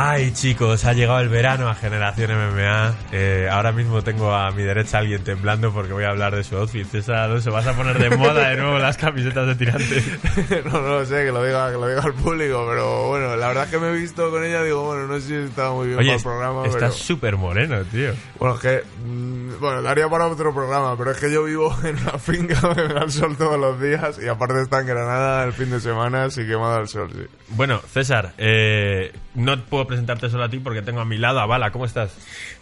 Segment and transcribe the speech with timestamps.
[0.00, 2.94] Ay chicos, ha llegado el verano a Generación MMA.
[3.10, 6.44] Eh, ahora mismo tengo a mi derecha a alguien temblando porque voy a hablar de
[6.44, 6.86] su outfit.
[6.86, 10.04] César Alonso, vas a poner de moda de nuevo las camisetas de tirantes.
[10.66, 13.48] no, no lo sé, que lo diga, que lo diga al público, pero bueno, la
[13.48, 15.88] verdad es que me he visto con ella, digo, bueno, no sé si está muy
[15.88, 16.92] bien Oye, para el programa, estás pero...
[16.92, 18.12] súper moreno, tío.
[18.38, 21.96] Bueno, es que, mm, bueno, daría para otro programa, pero es que yo vivo en
[21.96, 25.44] una finca donde me da el sol todos los días y aparte está en Granada
[25.44, 27.26] el fin de semana, así que me ha dado el sol, sí.
[27.50, 31.46] Bueno, César, eh, no puedo presentarte solo a ti porque tengo a mi lado a
[31.46, 31.70] Bala.
[31.70, 32.12] ¿Cómo estás?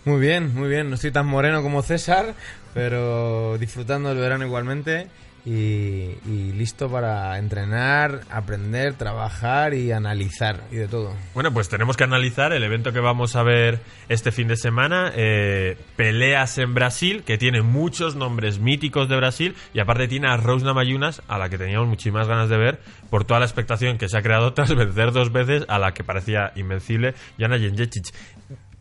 [0.05, 0.89] Muy bien, muy bien.
[0.89, 2.35] No estoy tan moreno como César,
[2.75, 5.09] pero disfrutando del verano igualmente
[5.47, 11.15] y, listo para entrenar, aprender, trabajar y analizar y de todo.
[11.35, 15.13] Bueno, pues tenemos que analizar el evento que vamos a ver este fin de semana.
[15.15, 19.55] eh, peleas en Brasil, que tiene muchos nombres míticos de Brasil.
[19.73, 23.25] Y aparte tiene a Rose Namayunas, a la que teníamos muchísimas ganas de ver, por
[23.25, 26.53] toda la expectación que se ha creado tras vencer dos veces a la que parecía
[26.57, 28.13] invencible, Jędrzejczyk.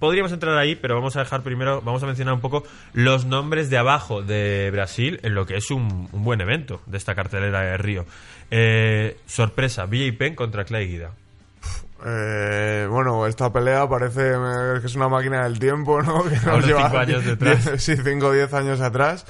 [0.06, 3.70] Podríamos entrar ahí, pero vamos a dejar primero, vamos a mencionar un poco los nombres
[3.70, 7.61] de abajo de Brasil en lo que es un, un buen evento de esta cartelera
[7.61, 8.06] de Río.
[8.52, 11.11] Eh, sorpresa, BJ Penn contra Clay Guida.
[12.06, 14.33] Eh, bueno, esta pelea parece
[14.81, 16.23] que es una máquina del tiempo, ¿no?
[16.30, 17.66] Que Ahora cinco años detrás.
[17.66, 19.26] diez- sí, 5 o 10 años atrás.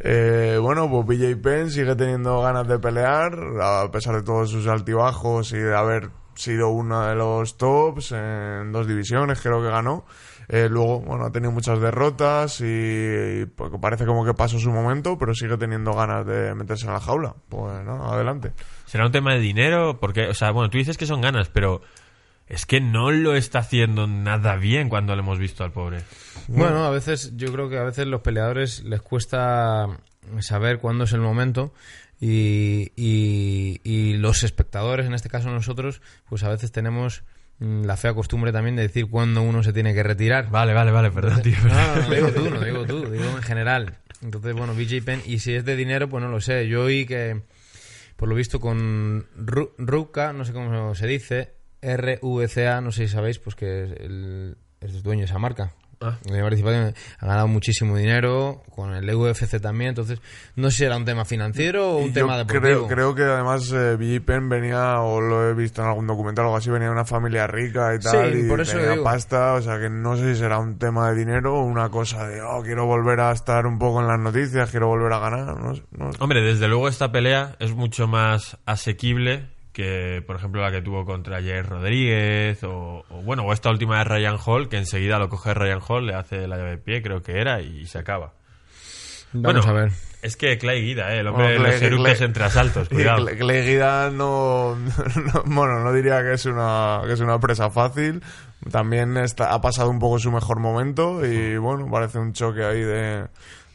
[0.00, 4.66] Eh, bueno, pues BJ Penn sigue teniendo ganas de pelear, a pesar de todos sus
[4.66, 10.04] altibajos y de haber sido uno de los tops en dos divisiones, creo que ganó.
[10.48, 14.72] Eh, luego, bueno, ha tenido muchas derrotas y, y pues, parece como que pasó su
[14.72, 17.36] momento, pero sigue teniendo ganas de meterse en la jaula.
[17.48, 18.52] Pues no, adelante.
[18.84, 20.00] ¿Será un tema de dinero?
[20.00, 21.82] Porque, o sea, bueno, tú dices que son ganas, pero
[22.48, 26.02] es que no lo está haciendo nada bien cuando lo hemos visto al pobre.
[26.48, 29.86] Bueno, a veces yo creo que a veces los peleadores les cuesta
[30.40, 31.72] saber cuándo es el momento
[32.20, 37.22] y, y- y los espectadores, en este caso nosotros, pues a veces tenemos
[37.60, 40.50] mm, la fea costumbre también de decir cuándo uno se tiene que retirar.
[40.50, 41.56] Vale, vale, vale, perdón, tío.
[41.64, 43.96] No, no, no digo tú, no digo tú, digo en general.
[44.22, 46.68] Entonces, bueno, BJ Penn, y si es de dinero, pues no lo sé.
[46.68, 47.40] Yo oí que,
[48.16, 53.12] por lo visto, con Ru- Ruka, no sé cómo se dice, R-U-C-A, no sé si
[53.14, 55.72] sabéis, pues que es el, es el dueño de esa marca.
[56.02, 56.16] Ah.
[56.26, 60.18] Ha participado, ha ganado muchísimo dinero con el UFC también, entonces
[60.56, 62.86] no sé si era un tema financiero o un Y tema yo deportivo.
[62.86, 66.48] creo, creo que además eh, Penn venía, o lo he visto en algún documental o
[66.48, 69.04] algo así, venía de una familia rica y tal, Sí, y por eso tenía digo.
[69.04, 72.26] pasta, o sea que no sé si será un tema de dinero o una cosa
[72.26, 75.60] de, oh, quiero volver a estar un poco en las noticias, quiero volver a ganar,
[75.60, 75.82] no sé.
[75.90, 76.18] no sé.
[76.22, 81.04] Hombre, desde luego esta pelea es mucho más asequible que, por ejemplo, la que tuvo
[81.04, 85.28] contra Jair Rodríguez o, o, bueno, o esta última de Ryan Hall, que enseguida lo
[85.28, 88.32] coge Ryan Hall, le hace la llave de pie, creo que era, y se acaba.
[89.32, 89.92] Vamos bueno, a ver.
[90.22, 91.20] Es que Clay Guida, ¿eh?
[91.20, 93.24] el hombre Bueno, de los Clay- Clay- entre asaltos, cuidado.
[93.26, 94.76] Clay Guida no,
[95.34, 98.22] no- bueno, no diría que es una, que es una presa fácil.
[98.70, 102.80] También está, ha pasado un poco su mejor momento y bueno, parece un choque ahí
[102.82, 103.24] de,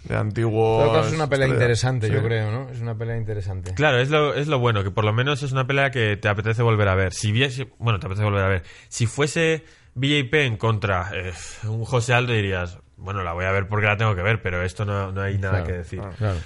[0.07, 1.07] de antiguos.
[1.07, 2.69] Es una pelea interesante, yo creo, ¿no?
[2.69, 3.73] Es una pelea interesante.
[3.73, 6.29] Claro, es lo, es lo bueno, que por lo menos es una pelea que te
[6.29, 7.13] apetece volver a ver.
[7.13, 8.63] Si viese, bueno, te apetece volver a ver.
[8.87, 9.63] Si fuese
[9.95, 11.33] BJ Penn contra eh,
[11.67, 14.61] un José Aldo dirías, bueno, la voy a ver porque la tengo que ver, pero
[14.63, 16.01] esto no, no hay nada Claro, que decir.
[16.17, 16.37] Claro.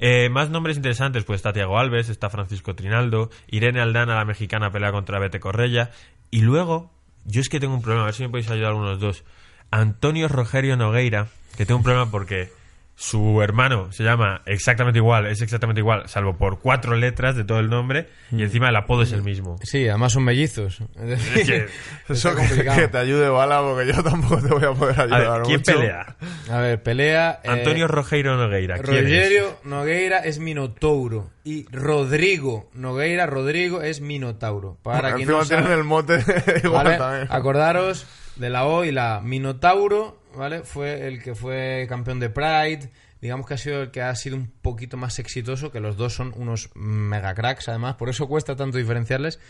[0.00, 4.70] Eh, más nombres interesantes, pues está Tiago Alves, está Francisco Trinaldo, Irene Aldana, la mexicana,
[4.70, 5.90] pelea contra Bete Correia.
[6.30, 6.90] Y luego,
[7.24, 9.24] yo es que tengo un problema, a ver si me podéis ayudar unos dos.
[9.70, 12.50] Antonio Rogerio Nogueira, que tengo un problema porque
[12.96, 17.58] su hermano se llama exactamente igual, es exactamente igual, salvo por cuatro letras de todo
[17.58, 19.56] el nombre, y encima el apodo es el mismo.
[19.62, 20.80] Sí, además son mellizos.
[21.00, 21.66] Es Es que-
[22.12, 22.78] Eso complicado.
[22.80, 25.58] que te ayude bala porque yo tampoco te voy a poder A ayudar ver, ¿quién
[25.58, 25.72] mucho.
[25.72, 26.16] pelea?
[26.50, 27.40] A ver, pelea.
[27.42, 28.78] eh, Antonio Rogeiro Nogueira.
[28.78, 29.02] ¿quién es?
[29.02, 31.30] Rogerio Nogueira es Minotauro.
[31.42, 34.78] Y Rodrigo Nogueira, Rodrigo es Minotauro.
[34.82, 36.24] Para quien Encima no tienen sabe, el mote
[36.64, 36.96] igual ¿vale?
[36.96, 37.26] también.
[37.30, 38.06] acordaros
[38.36, 40.62] de la O y la Minotauro, ¿vale?
[40.62, 42.90] Fue el que fue campeón de Pride.
[43.20, 46.14] Digamos que ha sido el que ha sido un poquito más exitoso, que los dos
[46.14, 49.40] son unos mega cracks, además, por eso cuesta tanto diferenciarles.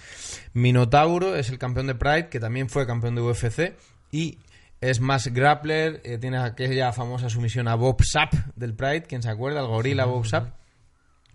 [0.52, 3.74] Minotauro es el campeón de Pride, que también fue campeón de UFC,
[4.12, 4.38] y
[4.80, 9.30] es más grappler, eh, tiene aquella famosa sumisión a Bob Sapp del Pride, quien se
[9.30, 10.54] acuerda, el gorila Bob Sapp.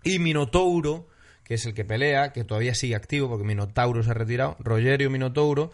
[0.02, 1.08] Y Minotauro
[1.50, 5.10] que es el que pelea, que todavía sigue activo porque Minotauro se ha retirado, Rogerio
[5.10, 5.72] Minotauro,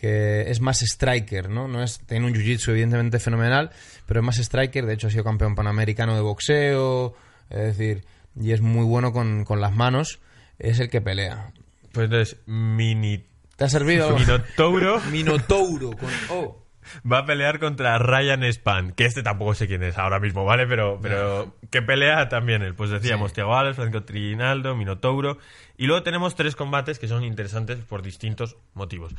[0.00, 1.68] que es más striker, ¿no?
[1.68, 3.70] no es, tiene un jiu-jitsu evidentemente fenomenal,
[4.06, 7.14] pero es más striker, de hecho ha sido campeón panamericano de boxeo,
[7.50, 10.20] es decir, y es muy bueno con, con las manos,
[10.58, 11.52] es el que pelea.
[11.92, 13.26] Pues entonces, Mini...
[13.56, 14.16] ¿Te ha servido?
[14.18, 16.64] Minotauro Minotauro, con O.
[17.04, 20.66] va a pelear contra Ryan Span, que este tampoco sé quién es ahora mismo, ¿vale?
[20.66, 22.74] Pero, pero que pelea también él.
[22.74, 23.34] Pues decíamos, Sí.
[23.34, 25.36] Thiago Alves, Franco Trinaldo, Minotauro.
[25.76, 29.14] Y luego tenemos tres combates que son interesantes por distintos motivos.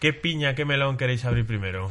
[0.00, 1.90] ¿Qué piña, qué melón queréis abrir primero?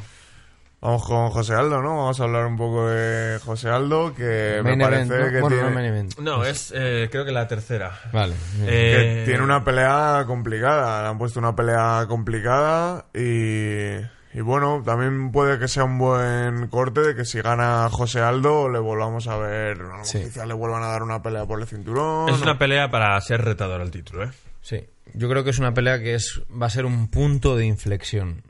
[0.81, 1.97] Vamos con José Aldo, ¿no?
[1.97, 5.63] Vamos a hablar un poco de José Aldo, que Main me parece que, Bueno, tiene,
[5.63, 6.19] no main event.
[6.19, 7.99] No, es eh, creo que la tercera.
[8.13, 8.35] Vale.
[8.61, 11.01] Eh, que tiene una pelea complicada.
[11.01, 13.95] Le han puesto una pelea complicada y,
[14.37, 18.69] y bueno, también puede que sea un buen corte de que si gana José Aldo
[18.69, 20.19] le volvamos a ver, a Sí.
[20.19, 22.29] quizás le vuelvan a dar una pelea por el cinturón.
[22.29, 24.29] Es o- una pelea para ser retador al título, ¿eh?
[24.61, 24.85] Sí,
[25.15, 28.43] yo creo que es una pelea que es va a ser un punto de inflexión.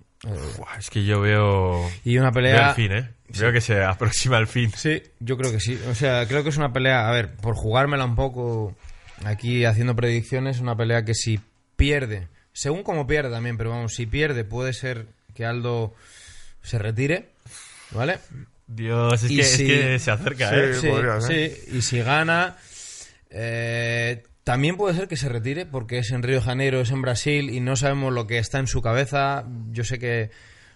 [0.79, 1.87] Es que yo veo...
[2.03, 2.69] y una Veo pelea...
[2.69, 3.09] el fin, ¿eh?
[3.39, 4.71] Veo que se aproxima el fin.
[4.75, 5.79] Sí, yo creo que sí.
[5.89, 8.75] O sea, creo que es una pelea, a ver, por jugármela un poco
[9.23, 11.39] aquí haciendo predicciones, una pelea que si
[11.75, 15.93] pierde, según como pierde también, pero vamos, si pierde puede ser que Aldo
[16.63, 17.29] se retire,
[17.91, 18.17] ¿vale?
[18.67, 20.55] Dios, es, que, si- es que se acerca, Sí.
[20.55, 20.73] ¿eh?
[20.73, 22.55] Sí, sí, y si gana,
[23.29, 27.01] eh, también puede ser que se retire porque es en Río de Janeiro, es en
[27.01, 29.43] Brasil y no sabemos lo que está en su cabeza.
[29.71, 30.29] Yo sé que,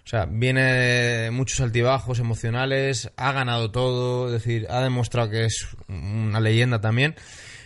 [0.04, 5.68] o sea, viene muchos altibajos emocionales, ha ganado todo, es decir, ha demostrado que es
[5.88, 7.16] una leyenda también.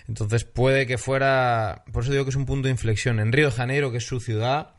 [0.10, 3.46] Entonces puede que fuera, por eso digo que es un punto de inflexión en Río
[3.46, 4.72] de Janeiro, que es su ciudad.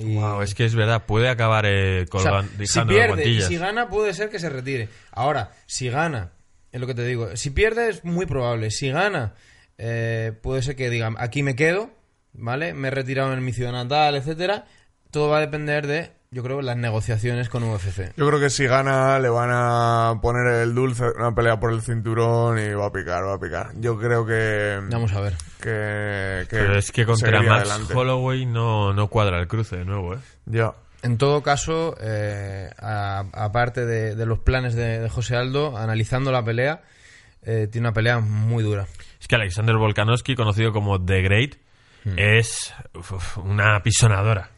[0.00, 3.56] Y, Wow, es que es verdad, puede acabar eh, o sea, si pierde y si
[3.56, 4.88] gana, puede ser que se retire.
[5.12, 6.32] Ahora, si gana,
[6.72, 7.36] es lo que te digo.
[7.36, 8.72] Si pierde, es muy probable.
[8.72, 9.34] Si gana,
[9.78, 11.90] eh, puede ser que digan, aquí me quedo,
[12.32, 12.74] ¿vale?
[12.74, 14.66] Me he retirado en mi ciudad natal, etcétera.
[15.10, 18.12] Todo va a depender de, yo creo, las negociaciones con UFC.
[18.16, 21.80] Yo creo que si gana le van a poner el dulce, una pelea por el
[21.82, 23.70] cinturón y va a picar, va a picar.
[23.76, 24.78] Yo creo que...
[24.90, 25.34] Vamos a ver.
[25.60, 27.94] que, que Pero es que contra Max adelante.
[27.94, 30.18] Holloway no, no cuadra el cruce de nuevo, ¿eh?
[30.46, 30.74] Ya.
[31.02, 36.32] En todo caso, eh, a- aparte de, de los planes de, de José Aldo, analizando
[36.32, 36.82] la pelea,
[37.42, 38.86] eh, tiene una pelea muy dura.
[39.20, 41.54] Es que Alexander Volkanovski, conocido como The Great,
[42.04, 42.18] Hmm.
[42.18, 44.50] es uf, una pisonadora.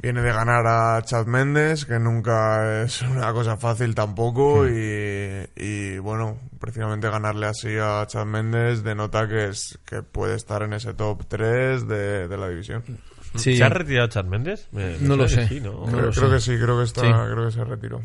[0.00, 4.68] Viene de ganar a Chad Méndez, que nunca es una cosa fácil tampoco, Hmm.
[5.56, 10.62] y, y, bueno, precisamente ganarle así a Chad Méndez denota que, es, que puede estar
[10.62, 12.84] en ese top 3 de, de la división.
[13.36, 13.56] Sí.
[13.56, 14.68] ¿Se ha retirado Chad Méndez?
[14.72, 15.40] Me- me No lo sé.
[15.42, 15.72] que sí, ¿no?
[15.72, 16.34] No creo, lo creo sé.
[16.36, 17.06] que sí, creo que está, Sí.
[17.32, 18.00] creo que se retiró.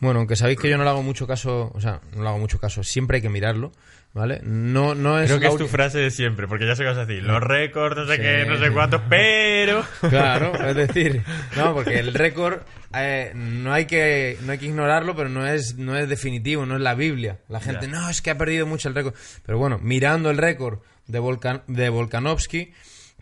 [0.00, 2.38] Bueno, aunque sabéis que yo no le hago mucho caso, o sea, no le hago
[2.38, 3.72] mucho caso, siempre hay que mirarlo,
[4.12, 4.40] ¿vale?
[4.42, 6.98] No, no es Creo que es tu frase de siempre, porque ya sé que vas
[6.98, 8.22] a decir los récords, no sé Sí.
[8.22, 9.84] qué, no sé cuántos, pero...
[10.10, 11.22] Claro, es decir,
[11.56, 12.58] no, porque el récord
[12.96, 16.76] eh, no hay que no hay que ignorarlo, pero no es no es definitivo, no
[16.76, 17.38] es la Biblia.
[17.48, 17.92] La gente, Ya.
[17.92, 19.14] no, es que ha perdido mucho el récord.
[19.46, 20.78] Pero bueno, mirando el récord
[21.08, 22.72] de Volkan, de Volkanovski,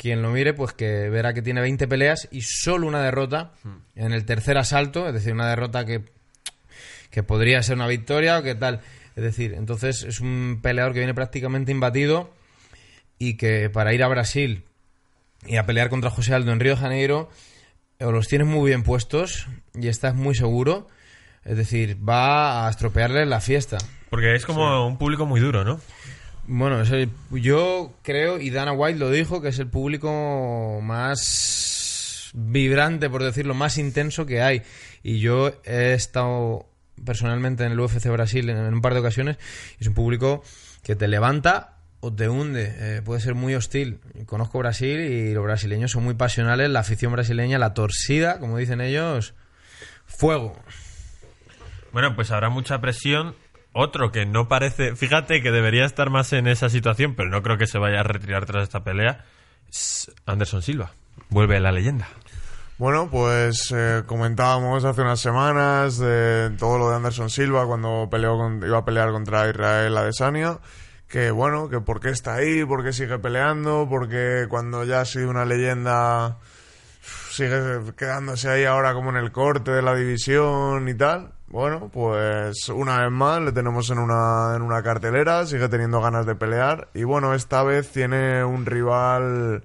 [0.03, 3.53] quien lo mire, pues que verá que tiene 20 peleas y solo una derrota
[3.95, 6.03] en el tercer asalto, es decir, una derrota que
[7.13, 8.81] que podría ser una victoria o qué tal.
[9.15, 12.33] Es decir, entonces es un peleador que viene prácticamente imbatido
[13.19, 14.65] y que para ir a Brasil
[15.47, 17.31] y a pelear contra José Aldo en Río de Janeiro
[18.01, 20.89] o los tienes muy bien puestos y estás muy seguro.
[21.45, 23.77] Es decir, va a estropearle la fiesta.
[24.09, 25.81] Porque es como un público muy duro, ¿no?
[26.47, 32.31] Bueno, es el- yo creo, y Dana White lo dijo, que es el público más
[32.35, 34.63] vibrante, por decirlo, más intenso que hay.
[35.03, 36.67] Y yo he estado
[37.05, 39.39] personalmente en el UFC Brasil en, un par de ocasiones,
[39.79, 40.43] es un público
[40.83, 42.75] que te levanta o te hunde.
[42.77, 44.01] Eh, puede ser muy hostil.
[44.27, 48.81] Conozco Brasil y los brasileños son muy pasionales, la afición brasileña, la torcida, como dicen
[48.81, 49.35] ellos,
[50.07, 50.57] fuego.
[51.93, 53.35] Bueno, pues habrá mucha presión.
[53.75, 57.57] Otro que no parece, fíjate que debería estar más en esa situación, pero no creo
[57.57, 59.25] que se vaya a retirar tras esta pelea,
[60.27, 60.93] Anderson Silva.
[61.31, 62.07] Vuelve la leyenda.
[62.79, 68.37] Bueno, pues eh, comentábamos hace unas semanas de todo lo de Anderson Silva cuando peleó
[68.37, 70.59] con- iba a pelear contra Israel Adesanya,
[71.09, 75.05] que bueno, que por qué está ahí, por qué sigue peleando, porque cuando ya ha
[75.05, 76.39] sido una leyenda
[77.31, 81.33] sigue quedándose ahí ahora como en el corte de la división y tal.
[81.53, 86.25] Bueno, pues una vez más le tenemos en una, en una cartelera, sigue teniendo ganas
[86.25, 89.63] de pelear y bueno, esta vez tiene un rival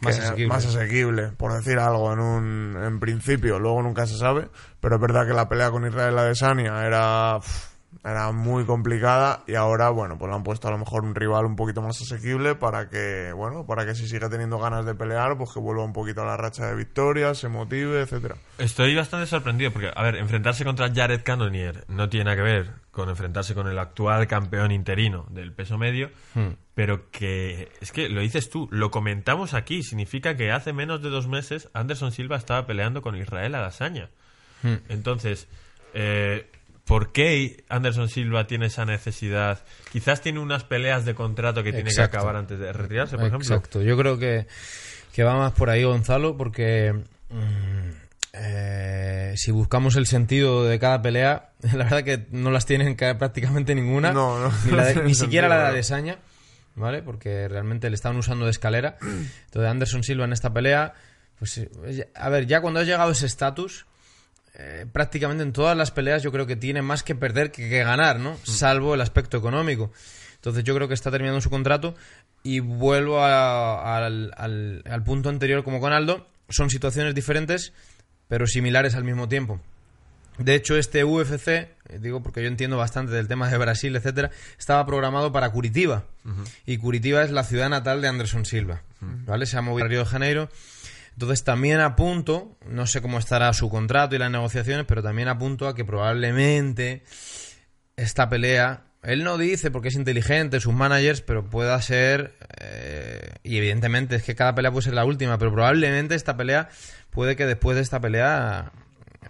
[0.00, 0.46] Más asequible.
[0.48, 4.48] más asequible, por decir algo en un en principio, luego nunca se sabe,
[4.80, 9.54] pero es verdad que la pelea con Israel Adesanya era uf, era muy complicada y
[9.54, 12.54] ahora, bueno, pues le han puesto a lo mejor un rival un poquito más asequible
[12.54, 15.92] para que, bueno, para que si sigue teniendo ganas de pelear, pues que vuelva un
[15.92, 18.36] poquito a la racha de victorias, se motive, etcétera.
[18.58, 22.86] Estoy bastante sorprendido porque, a ver, enfrentarse contra Jared Cannonier no tiene nada que ver
[22.90, 26.10] con enfrentarse con el actual campeón interino del peso medio,
[26.74, 31.10] pero que es que lo dices tú, lo comentamos aquí, significa que hace menos de
[31.10, 34.08] dos meses Anderson Silva estaba peleando con Israel Adesanya.
[34.88, 35.46] Entonces,
[35.92, 36.50] eh,
[36.86, 39.60] ¿por qué Anderson Silva tiene esa necesidad?
[39.92, 43.46] Quizás tiene unas peleas de contrato que tiene que acabar antes de retirarse, por ejemplo.
[43.54, 44.46] Exacto, yo creo que,
[45.12, 46.94] que va más por ahí Gonzalo porque
[47.30, 47.90] mm,
[48.34, 53.18] eh, si buscamos el sentido de cada pelea, la verdad que no las tienen ca-
[53.18, 56.18] prácticamente ninguna, No, no, ni, la de- no ni siquiera la de Adesanya,
[56.74, 57.02] ¿vale?
[57.02, 58.96] Porque realmente le estaban usando de escalera.
[59.46, 60.94] Entonces Anderson Silva en esta pelea,
[61.38, 63.86] pues eh, a ver, ya cuando ha llegado ese estatus,
[64.58, 67.84] eh, prácticamente en todas las peleas yo creo que tiene más que perder que, que
[67.84, 68.36] ganar, ¿no?
[68.44, 69.92] Salvo el aspecto económico.
[70.36, 71.94] Entonces yo creo que está terminando su contrato
[72.42, 76.26] y vuelvo a- al, al- al punto anterior como con Aldo.
[76.48, 77.72] Son situaciones diferentes,
[78.28, 79.60] pero similares al mismo tiempo.
[80.38, 84.30] De hecho, este UFC, eh, digo porque yo entiendo bastante del tema de Brasil, etcétera,
[84.58, 86.04] estaba programado para Curitiba.
[86.66, 88.82] Y Curitiba es la ciudad natal de Anderson Silva.
[89.00, 89.46] ¿Vale?
[89.46, 90.50] Se ha movido a Río de Janeiro.
[91.16, 95.66] Entonces también apunto, no sé cómo estará su contrato y las negociaciones, pero también apunto
[95.66, 97.04] a que probablemente
[97.96, 103.56] esta pelea, él no dice porque es inteligente, sus managers, pero pueda ser, eh, y
[103.56, 106.68] evidentemente es que cada pelea puede ser la última, pero probablemente esta pelea,
[107.08, 108.72] puede que después de esta pelea,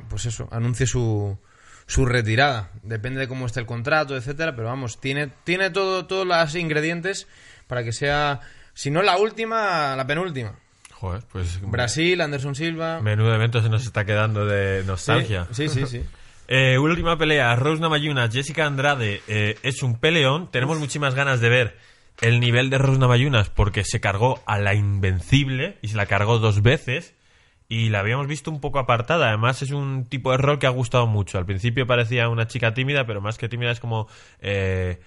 [0.09, 1.39] pues eso, anuncie su,
[1.87, 2.73] su retirada.
[2.83, 7.29] Depende de cómo esté el contrato, etcétera, pero vamos, tiene, tiene todo, todos los ingredientes
[7.69, 8.41] para que sea,
[8.75, 10.59] si no la última, la penúltima.
[10.99, 13.01] Joder, pues Brasil, Anderson Silva.
[13.01, 15.47] menudo evento se nos está quedando de nostalgia.
[15.53, 15.87] Sí, sí, sí.
[15.87, 16.05] sí.
[16.49, 20.49] Eh, última pelea, Rose Namajunas, Jessica Andrade, eh, es un peleón.
[20.49, 21.77] Tenemos muchísimas ganas de ver
[22.21, 26.39] el nivel de Rose Namajunas porque se cargó a la Invencible y se la cargó
[26.39, 27.15] dos veces
[27.69, 29.27] y la habíamos visto un poco apartada.
[29.29, 31.39] Además es un tipo de rol que ha gustado mucho.
[31.39, 34.07] Al principio parecía una chica tímida, pero más que tímida es como
[34.41, 35.01] eh,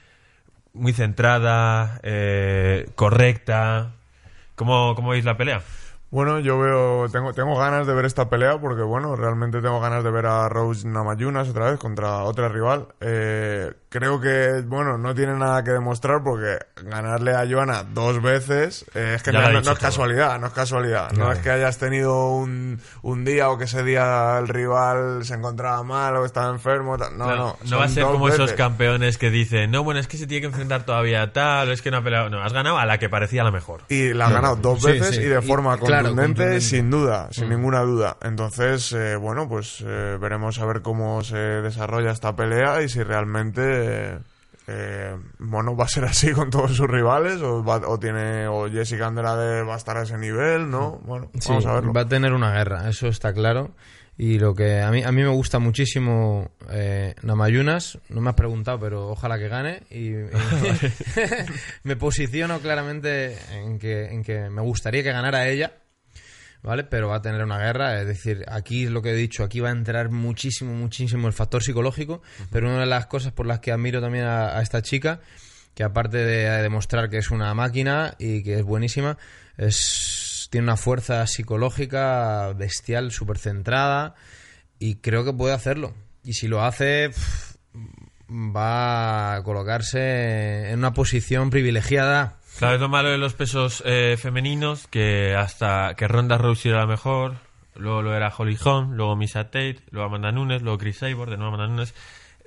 [0.73, 3.95] muy centrada, eh, correcta.
[4.59, 5.61] ¿Cómo, ¿Cómo veis la pelea?
[6.11, 10.03] Bueno, yo veo, tengo, tengo ganas de ver esta pelea porque, bueno, realmente tengo ganas
[10.03, 12.87] de ver a Rose Namajunas otra vez contra otra rival.
[12.99, 18.85] Eh, creo que, bueno, no tiene nada que demostrar porque ganarle a Joana dos veces
[18.95, 19.75] eh, es que no, es todo.
[19.75, 21.11] casualidad, no es casualidad.
[21.11, 25.35] No es que hayas tenido un, un día o que ese día el rival se
[25.35, 26.97] encontraba mal o estaba enfermo.
[26.97, 27.19] tal.
[27.19, 27.57] No, no.
[27.69, 30.41] no va a ser como esos campeones que dicen, no, bueno, es que se tiene
[30.41, 32.31] que enfrentar todavía a tal, o es que no ha peleado.
[32.31, 33.81] No, has ganado a la que parecía la mejor.
[33.89, 35.21] Y la ha ganado dos Sí, veces sí.
[35.21, 36.61] y de Y, forma claro, contundente, contundente.
[36.65, 37.49] sin duda, sin Mm.
[37.49, 38.17] ninguna duda.
[38.21, 43.01] Entonces, eh, bueno, pues eh, veremos a ver cómo se desarrolla esta pelea y si
[43.03, 44.19] realmente,
[44.67, 48.69] eh, bueno, va a ser así con todos sus rivales o, va- o tiene o
[48.69, 50.99] Jessica Andrade va a estar a ese nivel, ¿no?
[51.05, 51.93] Bueno, Sí, vamos a verlo.
[51.93, 53.71] va a tener una guerra, eso está claro.
[54.21, 58.35] Y lo que a mí, a mí me gusta muchísimo eh, Namayunas, no me has
[58.35, 59.83] preguntado, pero ojalá que gane.
[59.89, 60.25] Y, y
[61.83, 65.71] me posiciono claramente en que, en que me gustaría que ganara ella,
[66.63, 66.83] ¿vale?
[66.83, 69.59] Pero va a tener una guerra, es decir, aquí es lo que he dicho, aquí
[69.59, 73.59] va a entrar muchísimo, muchísimo el factor psicológico, pero una de las cosas por las
[73.59, 75.21] que admiro también a, a esta chica,
[75.73, 79.17] que aparte de demostrar que es una máquina y que es buenísima,
[79.57, 84.15] es tiene una fuerza psicológica bestial, súper centrada,
[84.79, 85.93] y creo que puede hacerlo.
[86.23, 87.11] Y si lo hace,
[88.29, 92.38] va a colocarse en una posición privilegiada.
[92.59, 96.81] Claro, es lo malo de los pesos eh, femeninos, que hasta que Ronda Rousey era
[96.81, 97.35] la mejor,
[97.75, 101.37] luego lo era Holly Holm, luego Misha Tate, luego Amanda Nunes, luego Chris Sabor, de
[101.37, 101.95] nuevo Amanda Nunes.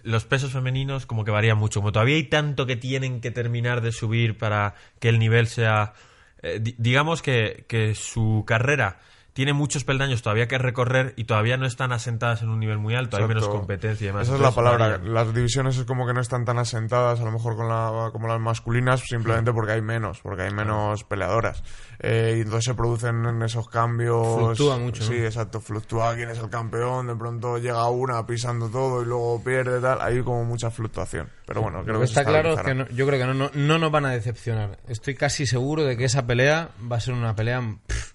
[0.02, 1.80] Los pesos femeninos como que varían mucho.
[1.80, 5.94] Como todavía hay tanto que tienen que terminar de subir para que el nivel sea...
[6.42, 8.98] eh, di- digamos que, que su carrera
[9.32, 12.94] tiene muchos peldaños todavía que recorrer y todavía no están asentadas en un nivel muy
[12.94, 13.16] alto.
[13.16, 14.26] Hay menos competencia y demás.
[14.26, 14.88] Esa es la palabra.
[14.98, 15.10] varía.
[15.10, 18.28] Las divisiones es como que no están tan asentadas, a lo mejor con la, como
[18.28, 21.62] las masculinas, simplemente porque hay menos, porque hay menos peleadoras.
[21.98, 24.36] Eh, y entonces se producen en esos cambios.
[24.36, 25.24] Fluctúa mucho, Sí, ¿no?
[25.24, 25.60] exacto.
[25.60, 30.00] Fluctúa quién es el campeón, de pronto llega una pisando todo y luego pierde, tal.
[30.02, 31.28] Hay como mucha fluctuación.
[31.46, 33.50] Pero bueno, creo Lo que está claro es que no- yo creo que no, no,
[33.54, 34.78] no nos van a decepcionar.
[34.88, 38.11] Estoy casi seguro de que esa pelea va a ser una pelea, pf,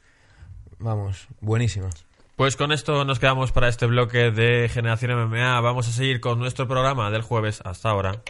[0.80, 1.90] vamos, buenísima.
[2.36, 5.60] Pues con esto nos quedamos para este bloque de Generación MMA.
[5.62, 8.22] Vamos a seguir con nuestro programa del jueves hasta ahora.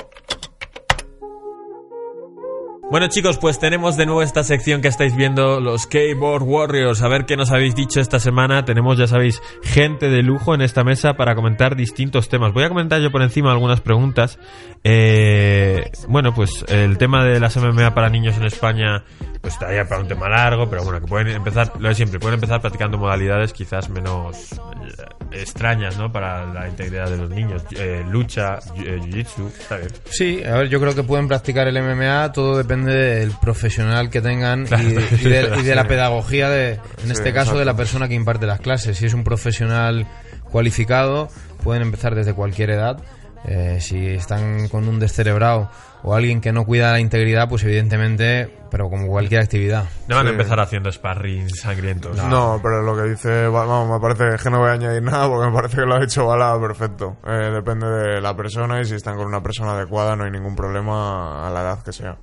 [2.89, 7.03] Bueno chicos, pues tenemos de nuevo esta sección que estáis viendo, los Keyboard Warriors.
[7.03, 8.65] A ver qué nos habéis dicho esta semana.
[8.65, 12.53] Tenemos, ya sabéis, gente de lujo en esta mesa para comentar distintos temas.
[12.53, 14.39] Voy a comentar yo por encima algunas preguntas.
[14.85, 19.03] Eh, bueno, pues el tema de las MMA para niños en España,
[19.47, 22.35] pues estaría para un tema largo, pero bueno, que pueden empezar, lo de siempre, pueden
[22.35, 26.11] empezar practicando modalidades quizás menos eh, extrañas, ¿no?
[26.11, 27.63] Para la integridad de los niños.
[27.79, 30.03] Eh, lucha, eh, jiu-jitsu, ¿sabes?
[30.11, 34.21] Sí, a ver, yo creo que pueden practicar el MMA, todo depende del profesional que
[34.21, 37.59] tengan y, y de, y de la pedagogía, de, en Sí, este caso, exacto.
[37.61, 38.99] de la persona que imparte las clases.
[38.99, 40.09] Si es un profesional
[40.51, 41.29] cualificado,
[41.63, 43.01] pueden empezar desde cualquier edad.
[43.45, 45.71] Eh, si están con un descerebrado
[46.07, 49.85] o alguien que no cuida la integridad, pues evidentemente, pero como cualquier actividad.
[50.07, 52.17] No van a empezar haciendo sparring sangrientos.
[52.17, 55.27] No, pero lo que dice, va- vamos, me parece que no voy a añadir nada
[55.29, 57.17] porque me parece que lo ha hecho Bala perfecto.
[57.27, 60.55] Eh, depende de la persona y si están con una persona adecuada no hay ningún
[60.55, 62.17] problema a la edad que sea.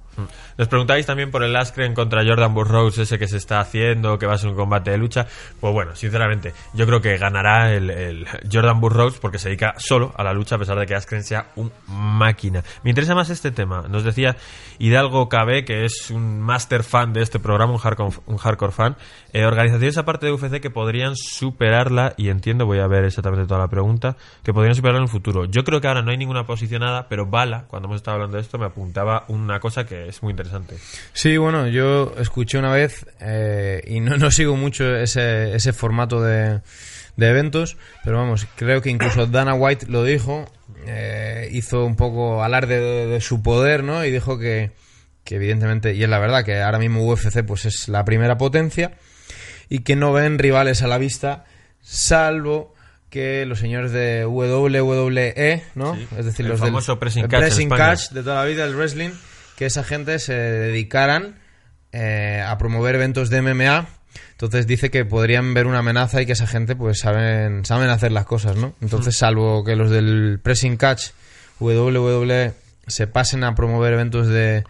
[0.57, 4.25] Nos preguntáis también por el Askren contra Jordan Burroughs, ese que se está haciendo, que
[4.25, 5.25] va a ser un combate de lucha.
[5.59, 10.13] Pues bueno, sinceramente, yo creo que ganará el, el Jordan Burroughs porque se dedica solo
[10.15, 12.63] a la lucha, a pesar de que Askren sea un máquina.
[12.83, 13.85] Me interesa más este tema.
[13.89, 14.35] Nos decía
[14.79, 18.95] Hidalgo KB, que es un master fan de este programa, un hardcore, un hardcore fan,
[19.31, 23.59] eh, organizaciones aparte de UFC que podrían superarla, y entiendo, voy a ver exactamente toda
[23.59, 25.45] la pregunta, que podrían superarla en el futuro.
[25.45, 28.43] Yo creo que ahora no hay ninguna posicionada, pero Bala, cuando hemos estado hablando de
[28.43, 30.75] esto, me apuntaba una cosa que es muy interesante.
[31.13, 36.21] Sí, bueno, yo escuché una vez eh, y no, no sigo mucho ese, ese formato
[36.21, 36.61] de,
[37.15, 40.51] de eventos, pero vamos, creo que incluso Dana White lo dijo,
[40.85, 44.05] eh, hizo un poco alarde de, de su poder, ¿no?
[44.05, 44.71] Y dijo que,
[45.23, 48.93] que evidentemente, y es la verdad, que ahora mismo UFC pues es la primera potencia
[49.69, 51.45] y que no ven rivales a la vista,
[51.81, 52.73] salvo
[53.09, 55.95] que los señores de WWE, ¿no?
[55.95, 58.65] Sí, es decir, el los famoso del pressing catch pressing catch de toda la vida,
[58.65, 59.11] el wrestling,
[59.63, 61.35] que esa gente se dedicaran
[61.93, 63.87] eh, a promover eventos de MMA.
[64.31, 68.11] Entonces dice que podrían ver una amenaza y que esa gente pues saben, saben hacer
[68.11, 68.75] las cosas, ¿no?
[68.81, 71.11] Entonces, salvo que los del pressing catch
[71.61, 72.51] WWE
[72.87, 74.65] se pasen a promover eventos de,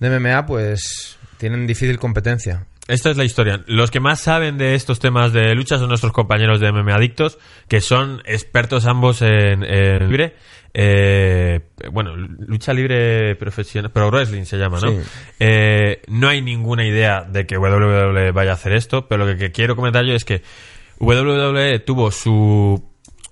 [0.00, 2.66] de MMA, pues tienen difícil competencia.
[2.92, 3.62] Esta es la historia.
[3.66, 7.38] Los que más saben de estos temas de lucha son nuestros compañeros de MMA Adictos,
[7.68, 10.34] que son expertos ambos en, en libre.
[10.74, 14.90] eh, bueno, lucha libre profesional, pro wrestling se llama, ¿no?
[14.90, 14.98] Sí.
[15.40, 19.38] Eh, no hay ninguna idea de que WWE vaya a hacer esto, pero lo que,
[19.38, 20.42] que quiero comentar yo es que
[20.98, 22.82] WWE tuvo su,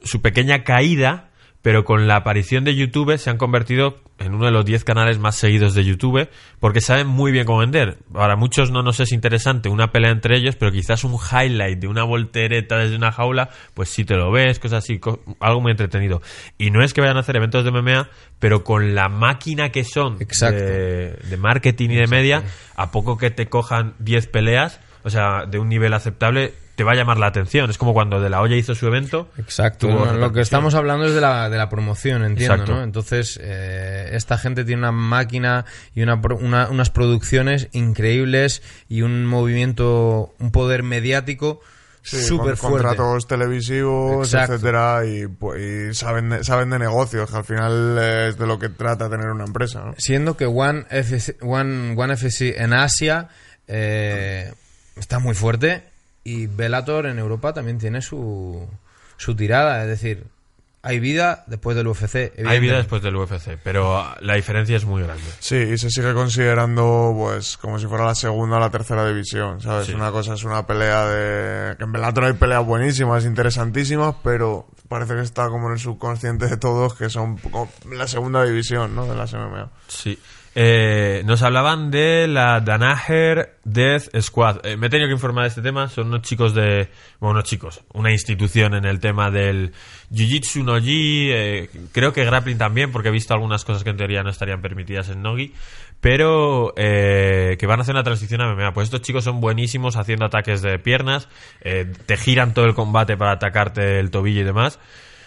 [0.03, 1.30] su pequeña caída,
[1.63, 5.19] pero con la aparición de YouTube se han convertido en uno de los 10 canales
[5.19, 7.99] más seguidos de YouTube, porque saben muy bien cómo vender.
[8.13, 11.87] Para muchos no nos es interesante una pelea entre ellos, pero quizás un highlight de
[11.89, 15.71] una voltereta desde una jaula, pues si te lo ves, cosas así, co- algo muy
[15.71, 16.21] entretenido.
[16.59, 19.85] Y no es que vayan a hacer eventos de MMA, pero con la máquina que
[19.85, 20.19] son
[20.59, 22.43] de, de marketing y de media,
[22.77, 26.93] a poco que te cojan 10 peleas, o sea, de un nivel aceptable, te va
[26.93, 27.69] a llamar la atención.
[27.69, 29.29] Es como cuando De La Hoya hizo su evento.
[29.37, 29.87] Exacto.
[30.15, 32.75] lo que estamos hablando es de la, de la promoción, entiendo, Exacto.
[32.77, 32.83] ¿no?
[32.83, 39.03] Entonces, eh, esta gente tiene una máquina y una, pro- una- unas producciones increíbles y
[39.03, 41.61] un movimiento, un poder mediático
[42.01, 42.87] Sí, súper con fuerte.
[42.89, 44.55] contratos televisivos, Exacto.
[44.55, 48.59] etcétera, y, pues, y saben, de, saben de negocios, que al final es de lo
[48.59, 49.95] que trata tener una empresa, ¿no?
[49.99, 53.29] Siendo que One FC, One, One FC en Asia
[53.69, 54.51] eh,
[54.97, 55.90] está muy fuerte
[56.25, 58.69] y Bellator en Europa también tiene su,
[59.17, 59.83] su tirada.
[59.83, 60.27] Es decir,
[60.83, 62.33] hay vida después del UFC.
[62.47, 65.23] Hay vida después del UFC, pero la diferencia es muy grande.
[65.39, 69.61] Sí, y se sigue considerando pues como si fuera la segunda o la tercera división,
[69.61, 69.89] ¿sabes?
[69.89, 69.93] Sí.
[69.93, 71.77] Una cosa es una pelea de...
[71.77, 76.47] que en Bellator hay peleas buenísimas, interesantísimas, pero parece que está como en el subconsciente
[76.47, 79.07] de todos que son como la segunda división, ¿no?
[79.07, 79.71] De las MMA.
[79.87, 80.19] Sí.
[80.55, 84.67] Eh, nos hablaban de la Danaher Death Squad.
[84.67, 85.89] Eh, me he tenido que informar de este tema.
[85.89, 86.89] Son unos chicos de.
[87.21, 87.83] Bueno, unos chicos.
[87.93, 89.73] Una institución en el tema del
[90.13, 91.31] Jiu-Jitsu Nogi.
[91.33, 94.61] eh, creo que grappling también, porque he visto algunas cosas que en teoría no estarían
[94.61, 95.55] permitidas en Nogi.
[96.01, 98.73] Pero eh, que van a hacer una transición a MMA.
[98.73, 101.29] Pues estos chicos son buenísimos haciendo ataques de piernas.
[101.61, 104.81] eh, te giran todo el combate para atacarte el tobillo y demás.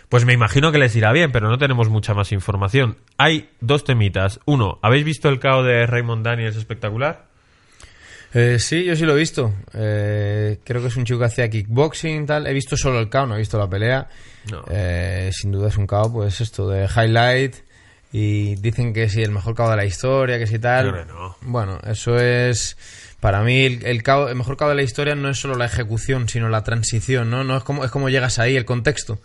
[0.09, 2.97] Pues me imagino que les irá bien, pero no tenemos mucha más información.
[3.17, 4.39] Hay dos temitas.
[4.45, 7.25] Uno, ¿habéis visto el KO de Raymond Daniels espectacular?
[8.33, 9.53] Eh, sí, yo sí lo he visto.
[9.73, 12.47] Eh, creo que es un chico que hacía kickboxing y tal.
[12.47, 14.07] He visto solo el KO, no he visto la pelea.
[14.51, 14.63] No.
[14.69, 17.55] Eh, sin duda es un KO, pues esto de highlight.
[18.11, 21.07] Y dicen que sí, el mejor KO de la historia, que sí tal.
[21.07, 21.37] No.
[21.41, 22.77] Bueno, eso es.
[23.19, 25.65] Para mí, el, el, KO el mejor KO de la historia no es solo la
[25.65, 27.43] ejecución, sino la transición, ¿no?
[27.43, 29.19] no es, como, es como llegas ahí, el contexto.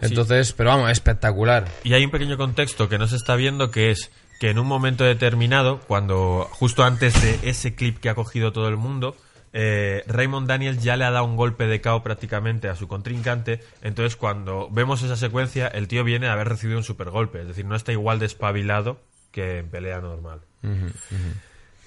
[0.00, 1.68] Entonces, pero vamos, espectacular.
[1.84, 4.10] Y hay un pequeño contexto que no se está viendo que es
[4.40, 8.68] que en un momento determinado, cuando justo antes de ese clip que ha cogido todo
[8.68, 9.14] el mundo,
[9.52, 13.60] eh, Raymond Daniels ya le ha dado un golpe de KO prácticamente a su contrincante.
[13.82, 17.42] Entonces, cuando vemos esa secuencia, el tío viene a haber recibido un super golpe.
[17.42, 19.00] Es decir, no está igual despabilado
[19.32, 20.40] que en pelea normal.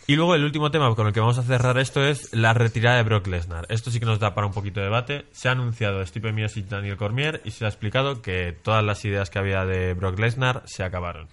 [0.06, 2.98] Y luego el último tema con el que vamos a cerrar esto es la retirada
[2.98, 3.66] de Brock Lesnar.
[3.70, 5.26] Esto sí que nos da para un poquito de debate.
[5.32, 9.06] Se ha anunciado Stipe Miocic y Daniel Cormier y se ha explicado que todas las
[9.06, 11.30] ideas que había de Brock Lesnar se acabaron.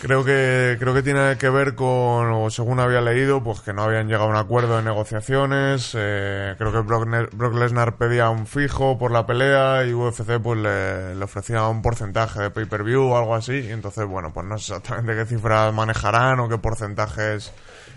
[0.00, 3.84] Creo que, creo que tiene que ver con, o según había leído, pues que no
[3.84, 5.92] habían llegado a un acuerdo de negociaciones.
[5.96, 10.58] eh, creo que Brock, Brock Lesnar pedía un fijo por la pelea y UFC pues
[10.58, 13.52] le, ofrecía un porcentaje de pay-per-view o algo así.
[13.52, 17.52] Y entonces, bueno, pues no sé exactamente qué cifras manejarán o qué porcentajes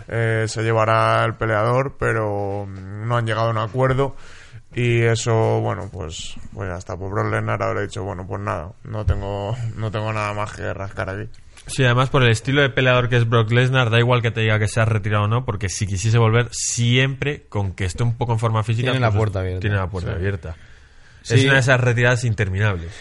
[0.06, 4.14] eh, se llevará el peleador, pero mm, no han llegado a un acuerdo.
[4.74, 6.96] Y eso, bueno, pues, pues ya está.
[6.96, 10.72] Pues Brock Lesnar habrá dicho, bueno, pues nada, no tengo, no tengo nada más que
[10.72, 11.28] rascar aquí.
[11.66, 14.40] Sí, además por el estilo de peleador que es Brock Lesnar, da igual que te
[14.40, 18.04] diga que se ha retirado o no, porque si quisiese volver, siempre con que esté
[18.04, 19.60] un poco en forma física, Tiene la pues, puerta abierta.
[19.60, 20.56] Tiene la puerta abierta.
[21.22, 21.34] Sí.
[21.34, 22.92] Es una de esas retiradas interminables.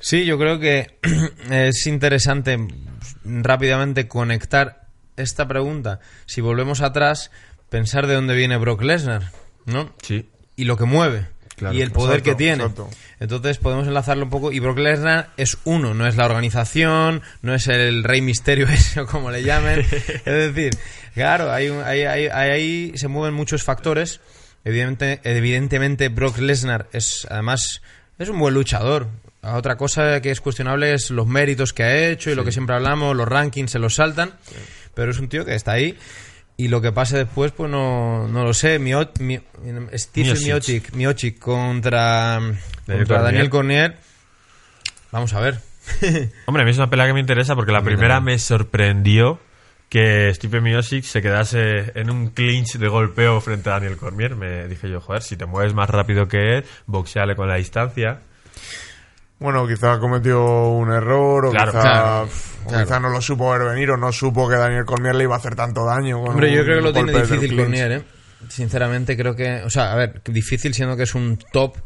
[0.00, 0.98] Sí, yo creo que
[1.50, 6.00] es interesante mm, rápidamente conectar esta pregunta.
[6.26, 7.30] Si volvemos atrás,
[7.70, 9.30] pensar de dónde viene Brock Lesnar,
[9.64, 9.94] ¿no?
[10.02, 10.28] Sí.
[10.56, 11.26] Y lo que mueve.
[11.60, 11.74] Claro.
[11.76, 12.62] y el poder Exacto, que tiene.
[12.64, 12.90] exacto.
[13.20, 14.50] Entonces podemos enlazarlo un poco.
[14.50, 19.00] Y Brock Lesnar es uno, no es la organización, no es el Rey Misterio, ese
[19.00, 19.80] o como le llamen.
[19.90, 20.72] es decir,
[21.14, 24.20] claro, hay, un- hay- hay- ahí se mueven muchos factores.
[24.64, 27.82] Evidente- evidentemente, Brock Lesnar es, además,
[28.18, 29.06] es un buen luchador.
[29.42, 32.74] Otra cosa que es cuestionable es los méritos que ha hecho y lo que siempre
[32.74, 34.32] hablamos, los rankings se los saltan.
[34.94, 35.96] Pero es un tío que está ahí.
[36.62, 38.78] Y lo que pase después, pues no, no lo sé.
[38.78, 39.40] Mio, Mi-
[39.94, 40.44] Steve Miocic.
[40.46, 43.22] Miocic, Miocic contra, contra Cormier.
[43.22, 43.96] Daniel Cornier.
[45.10, 45.58] Vamos a ver.
[46.46, 49.40] Hombre, a mí es una pelea que me interesa porque la primera me sorprendió
[49.88, 54.36] que Stipe Miocic se quedase en un clinch de golpeo frente a Daniel Cormier.
[54.36, 58.20] Me dije yo, joder, si te mueves más rápido que él, boxeale con la distancia.
[59.40, 62.28] Bueno, quizá cometió un error o, Claro, quizá, claro,
[62.64, 62.84] o claro.
[62.84, 65.38] quizá no lo supo ver venir o no supo que Daniel Cormier le iba a
[65.38, 66.20] hacer tanto daño.
[66.20, 67.56] con Hombre, yo un creo que lo tiene difícil.
[67.56, 68.02] Cornier, ¿eh?
[68.48, 69.62] Sinceramente creo que...
[69.64, 71.76] O sea, a ver, difícil siendo que es un top,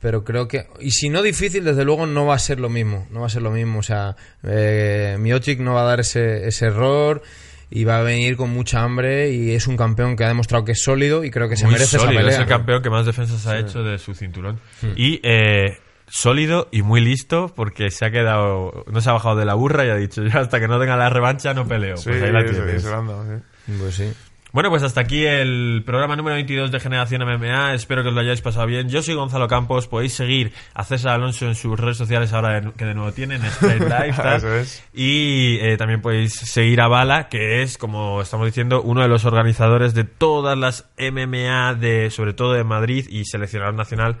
[0.00, 0.66] pero creo que...
[0.80, 3.06] Y si no difícil, desde luego no va a ser lo mismo.
[3.10, 3.78] No va a ser lo mismo.
[3.78, 7.22] O sea, eh, Miocic no va a dar ese, ese error
[7.70, 10.72] y va a venir con mucha hambre y es un campeón que ha demostrado que
[10.72, 12.34] es sólido y creo que se Muy merece sólido, esa pelea.
[12.34, 14.58] es el campeón que más defensas ha hecho de su cinturón.
[14.96, 15.78] Y eh,
[16.10, 19.84] sólido y muy listo porque se ha quedado, no se ha bajado de la burra
[19.86, 21.96] y ha dicho, yo hasta que no tenga la revancha no peleo.
[21.96, 22.74] Sí, pues ahí la tienes.
[22.74, 23.72] ese anda, sí.
[23.78, 24.12] Pues sí.
[24.50, 27.74] Bueno, pues hasta aquí el programa número 22 de Generación MMA.
[27.74, 28.88] Espero que os lo hayáis pasado bien.
[28.88, 29.86] Yo soy Gonzalo Campos.
[29.88, 33.82] Podéis seguir a César Alonso en sus redes sociales ahora que de nuevo tienen, Straight
[33.82, 34.22] Life.
[34.22, 34.36] tal.
[34.38, 34.82] Eso es.
[34.94, 39.26] Y eh, también podéis seguir a Bala, que es, como estamos diciendo, uno de los
[39.26, 44.16] organizadores de todas las MMA, de sobre todo de Madrid y seleccionador nacional.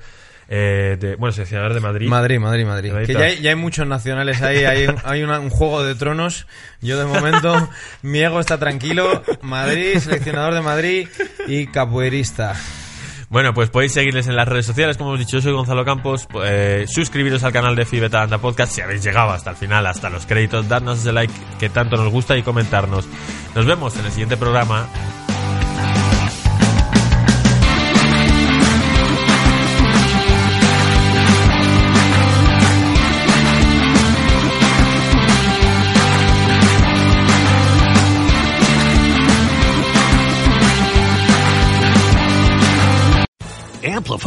[0.48, 2.08] Eh, de, bueno, seleccionador de Madrid.
[2.08, 2.92] Madrid, Madrid, Madrid.
[2.92, 3.22] Madrid Que tal.
[3.22, 6.46] ya hay, ya hay muchos nacionales ahí, hay, un- hay una- un juego de tronos.
[6.80, 7.68] Yo de momento,
[8.02, 9.22] mi ego está tranquilo.
[9.42, 11.08] Madrid, seleccionador de Madrid
[11.46, 12.54] y capoeirista.
[13.30, 16.26] Bueno, pues podéis seguirles en las redes sociales, como hemos dicho, yo soy Gonzalo Campos,
[16.44, 20.08] eh, suscribiros al canal de Fibeta Anda Podcast si habéis llegado hasta el final, hasta
[20.08, 23.06] los créditos, darnos ese like que tanto nos gusta y comentarnos.
[23.54, 24.88] Nos vemos en el siguiente programa.